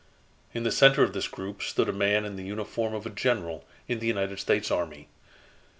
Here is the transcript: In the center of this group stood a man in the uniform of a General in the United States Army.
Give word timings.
In 0.51 0.63
the 0.63 0.71
center 0.71 1.03
of 1.03 1.13
this 1.13 1.27
group 1.27 1.61
stood 1.61 1.87
a 1.87 1.93
man 1.93 2.25
in 2.25 2.35
the 2.35 2.41
uniform 2.43 2.95
of 2.95 3.05
a 3.05 3.11
General 3.11 3.63
in 3.87 3.99
the 3.99 4.07
United 4.07 4.39
States 4.39 4.71
Army. 4.71 5.09